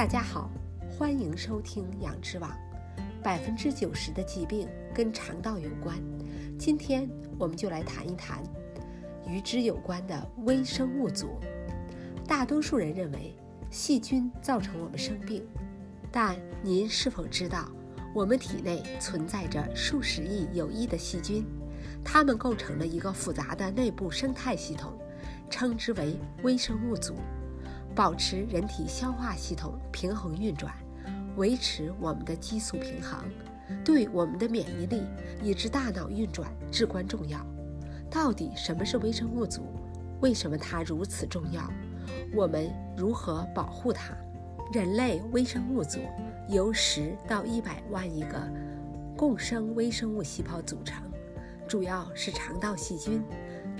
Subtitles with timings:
[0.00, 0.50] 大家好，
[0.88, 2.50] 欢迎收听养殖网。
[3.22, 5.98] 百分之九十的疾病跟肠道有关，
[6.58, 7.06] 今天
[7.38, 8.42] 我们就来谈一谈
[9.28, 11.38] 与之有关的微生物组。
[12.26, 13.36] 大多数人认为
[13.70, 15.46] 细菌造成我们生病，
[16.10, 17.70] 但您是否知道，
[18.14, 21.44] 我们体内存在着数十亿有益的细菌，
[22.02, 24.94] 它们构成了一个复杂的内部生态系统，
[25.50, 27.16] 称之为微生物组。
[27.94, 30.72] 保持人体消化系统平衡运转，
[31.36, 33.24] 维持我们的激素平衡，
[33.84, 35.02] 对我们的免疫力
[35.42, 37.44] 以及大脑运转至关重要。
[38.10, 39.62] 到底什么是微生物组？
[40.20, 41.62] 为什么它如此重要？
[42.34, 44.14] 我们如何保护它？
[44.72, 45.98] 人类微生物组
[46.48, 48.40] 由十到一百万亿个
[49.16, 51.02] 共生微生物细胞组成，
[51.66, 53.22] 主要是肠道细菌。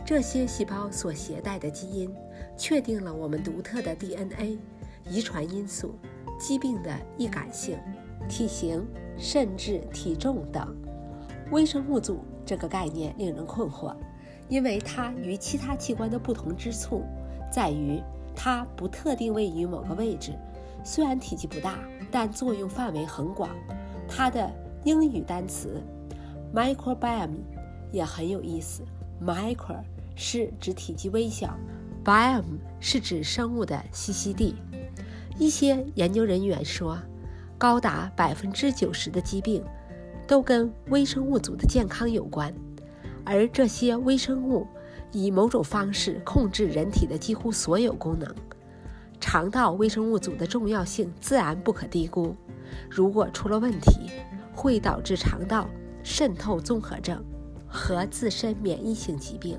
[0.05, 2.13] 这些细胞所携带的基因，
[2.57, 4.59] 确定了我们独特的 DNA、
[5.09, 5.95] 遗传因素、
[6.39, 7.79] 疾病的易感性、
[8.29, 8.85] 体型，
[9.17, 10.75] 甚至体重等。
[11.51, 13.95] 微生物组这个概念令人困惑，
[14.49, 17.05] 因为它与其他器官的不同之处
[17.53, 18.03] 在于，
[18.35, 20.33] 它不特定位于某个位置。
[20.83, 21.79] 虽然体积不大，
[22.11, 23.51] 但作用范围很广。
[24.09, 24.51] 它的
[24.85, 25.81] 英语单词
[26.53, 27.37] microbiome
[27.93, 28.83] 也很有意思。
[29.23, 29.83] Micro
[30.15, 31.57] 是指体积微小
[32.05, 34.55] ，biome 是指生物的栖息地。
[35.39, 36.99] 一些研究人员说，
[37.57, 39.65] 高达百分之九十的疾病
[40.27, 42.55] 都跟微生物组的健康有关，
[43.25, 44.67] 而这些微生物
[45.13, 48.35] 以某种方式控制人体的几乎所有功能。
[49.19, 52.37] 肠道微生物组的重要性自然不可低估，
[52.91, 54.11] 如果出了问题，
[54.55, 55.69] 会导致肠道
[56.03, 57.25] 渗透综合症。
[57.73, 59.57] 和自身免疫性疾病，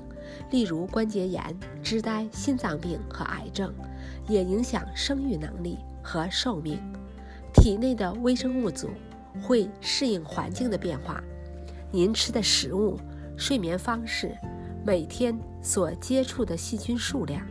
[0.50, 1.42] 例如关节炎、
[1.82, 3.72] 痴呆、心脏病和癌症，
[4.28, 6.80] 也影响生育能力和寿命。
[7.52, 8.88] 体内的微生物组
[9.42, 11.22] 会适应环境的变化，
[11.90, 12.98] 您吃的食物、
[13.36, 14.36] 睡眠方式、
[14.84, 17.46] 每天所接触的细菌数量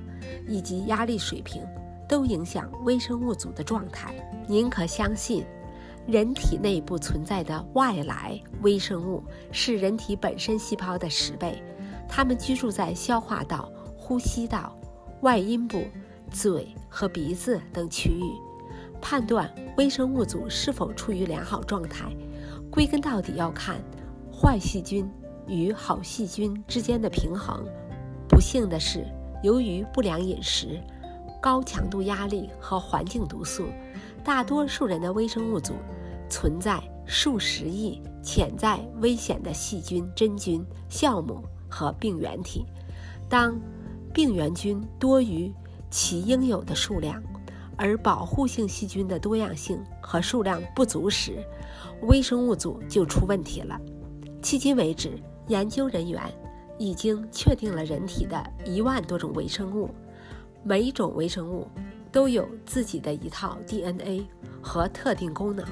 [0.47, 1.63] 以及压力水平，
[2.07, 4.13] 都影响微生物组的状态。
[4.47, 5.45] 您可相信？
[6.07, 11.61] 人体内部存在的外来微生物是人体本身细胞的十倍，
[12.11, 14.77] 它们居住在消化道、呼吸道、
[15.21, 15.81] 外阴部、
[16.29, 18.23] 嘴和鼻子等区域。
[19.01, 22.05] 判断微生物组是否处于良好状态，
[22.69, 23.81] 归根到底要看
[24.31, 25.09] 坏细菌
[25.47, 27.65] 与好细菌之间的平衡。
[28.27, 29.07] 不幸的是，
[29.41, 30.79] 由于不良饮食、
[31.41, 33.65] 高强度压力和环境毒素。
[34.23, 35.73] 大多数人的微生物组
[36.29, 42.65] 存在数十亿潜在危险的细菌、真菌、酵母和病原体。
[43.29, 43.57] 当
[44.13, 45.51] 病原菌多于
[45.89, 47.23] 其应有的数量，
[47.77, 51.43] 而保护性细菌的多样性和数量不足时，
[52.01, 53.79] 微生物组就出问题了。
[54.41, 55.17] 迄今为止，
[55.47, 56.21] 研究人员
[56.77, 59.89] 已经确定了人体的一万多种微生物，
[60.63, 61.67] 每一种微生物。
[62.13, 64.27] 都有自己的一套 DNA
[64.61, 65.65] 和特定功能，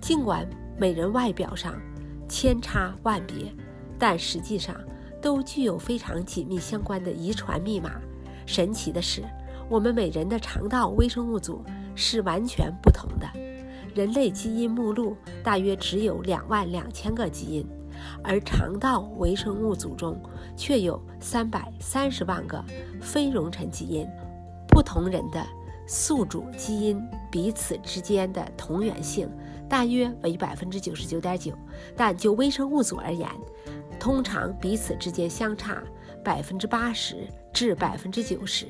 [0.00, 0.44] 尽管
[0.76, 1.80] 每人外表上
[2.28, 3.54] 千差万别，
[3.96, 4.74] 但实际上
[5.24, 7.92] 都具有非常紧密相关的遗传密码。
[8.44, 9.22] 神奇的是，
[9.70, 11.64] 我们每人的肠道微生物组
[11.94, 13.26] 是完全不同的。
[13.94, 17.66] 人类基因目录大约只有两万两千个基因，
[18.22, 20.20] 而肠道微生物组中
[20.58, 22.62] 却有三百三十万个
[23.00, 24.06] 非容尘基因。
[24.68, 25.42] 不同人的
[25.86, 27.00] 宿主基因
[27.32, 29.26] 彼此之间的同源性
[29.70, 31.56] 大约为百分之九十九点九，
[31.96, 33.26] 但就微生物组而言，
[34.04, 35.82] 通常彼此之间相差
[36.22, 38.66] 百分之八十至百分之九十。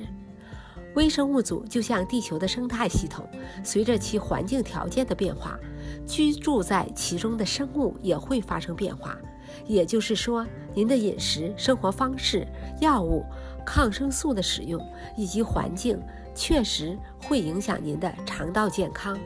[0.94, 3.28] 微生物组就像地球的生态系统，
[3.64, 5.58] 随着其环境条件的变化，
[6.06, 9.18] 居住在其中的生物也会发生变化。
[9.66, 12.46] 也就是说，您的饮食、生活方式、
[12.80, 13.24] 药物。
[13.66, 14.80] 抗生素的使用
[15.16, 16.00] 以及环境
[16.32, 19.18] 确实会影响您的肠道健康。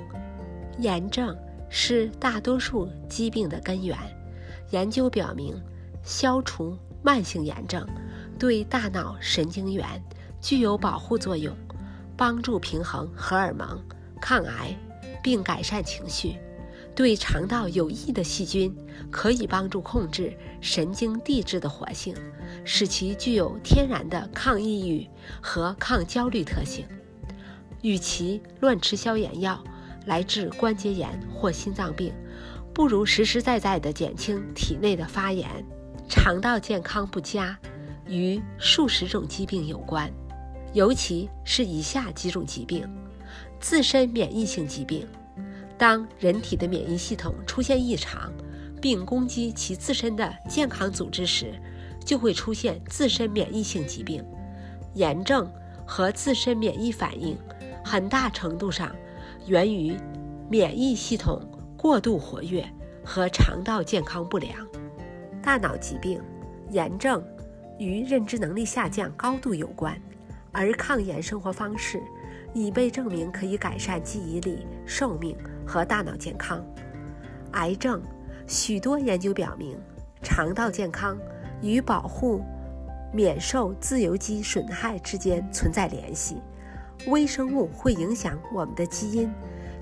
[0.79, 1.37] 炎症
[1.69, 3.99] 是大多数疾病的根源。
[4.71, 5.55] 研究表明，
[6.03, 7.87] 消除慢性炎症
[8.39, 10.03] 对大脑神经元
[10.41, 11.55] 具有保护作用，
[12.17, 13.83] 帮助平衡荷尔蒙、
[14.21, 14.77] 抗癌，
[15.23, 16.37] 并改善情绪。
[16.95, 18.77] 对肠道有益的细菌
[19.09, 22.13] 可以帮助控制神经递质的活性，
[22.65, 25.09] 使其具有天然的抗抑郁
[25.41, 26.85] 和抗焦虑特性。
[27.83, 29.63] 与其乱吃消炎药
[30.07, 32.13] 来治关节炎或心脏病，
[32.75, 35.65] 不如实实在在地减轻体内的发炎。
[36.09, 37.57] 肠道健康不佳
[38.07, 40.11] 与数十种疾病有关，
[40.73, 42.89] 尤其是以下几种疾病：
[43.61, 45.07] 自身免疫性疾病。
[45.77, 48.33] 当人体的免疫系统出现异常，
[48.81, 51.55] 并攻击其自身的健康组织时，
[52.05, 54.25] 就会出现自身免疫性疾病。
[54.95, 55.49] 炎症
[55.87, 57.37] 和自身免疫反应
[57.85, 58.91] 很大程度上
[59.47, 59.95] 源于
[60.49, 61.41] 免疫系统
[61.77, 62.67] 过度活跃
[63.05, 64.67] 和肠道健康不良。
[65.49, 66.21] 大脑疾病、
[66.69, 67.25] 炎症
[67.79, 69.99] 与认知能力下降高度有关，
[70.53, 72.03] 而抗炎生活方式
[72.53, 75.35] 已被证明可以改善记忆力、寿命。
[75.67, 76.63] 和大脑健康，
[77.53, 78.03] 癌症，
[78.47, 79.75] 许多研究表明，
[80.23, 81.17] 肠道健康
[81.63, 82.43] 与保护
[83.11, 86.43] 免受自由基损害之间存在联系。
[87.07, 89.33] 微生物会影响我们的基因，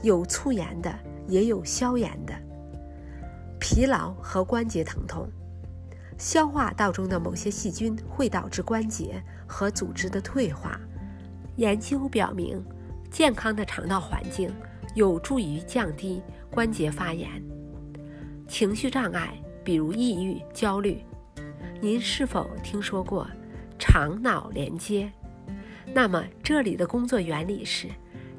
[0.03, 0.97] 有促炎的，
[1.27, 2.33] 也有消炎的。
[3.59, 5.29] 疲劳和关节疼痛，
[6.19, 10.81] 消化道中的某些细菌会导致关节和组织的退化。
[11.57, 12.63] 研究表明，
[13.11, 14.53] 健康的肠道环境。
[14.95, 17.29] 有助于降低关节发炎、
[18.49, 21.05] 情绪障碍，比如抑郁、焦虑。
[21.83, 23.29] 您是否听说过
[23.79, 25.13] 肠脑连接？
[25.93, 27.89] 那么这里的工作原理是：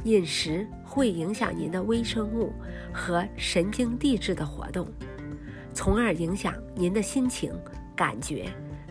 [0.03, 2.51] 饮食会影响您的微生物
[2.91, 4.88] 和神经递质的活动，
[5.77, 7.53] 从而影响您的心情、
[7.95, 8.47] 感觉、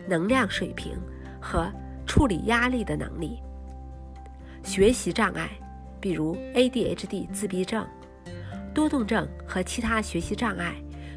[0.07, 0.97] 能量水平
[1.37, 1.69] 和
[2.05, 3.43] 处理压力的能力。
[4.63, 5.49] 学习障碍。
[5.99, 7.85] 比如 ADHD 自闭症、
[8.71, 10.75] 多动症和其他学习障碍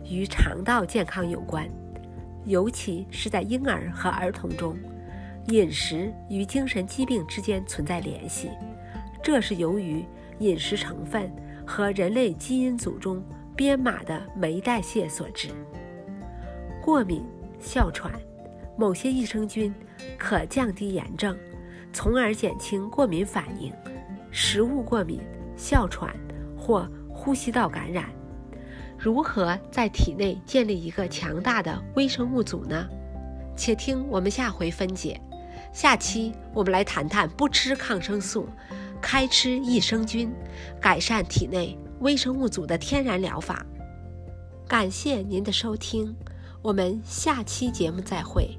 [0.08, 1.68] 与肠道健康有关，
[2.46, 4.74] 尤其是在婴儿和儿童中，
[5.48, 8.48] 饮食与精神疾病之间存在联系。
[9.22, 10.02] 这是由于
[10.38, 11.30] 饮食成分
[11.66, 13.22] 和人类基因组中
[13.56, 15.48] 编码的酶代谢所致。
[16.82, 17.24] 过敏、
[17.58, 18.12] 哮喘，
[18.76, 19.74] 某些益生菌
[20.18, 21.36] 可降低炎症，
[21.92, 23.72] 从而减轻过敏反应。
[24.30, 25.20] 食物过敏、
[25.56, 26.14] 哮喘
[26.56, 28.06] 或呼吸道感染，
[28.96, 32.88] 如何在体内建立一个强大的微生物组呢？
[33.56, 35.20] 且听我们下回分解。
[35.72, 38.48] 下期我们来谈谈不吃抗生素，
[39.00, 40.32] 开吃益生菌，
[40.80, 43.64] 改善体内微生物组的天然疗法。
[44.68, 46.14] 感谢您的收听，
[46.62, 48.54] 我们下期节目再会。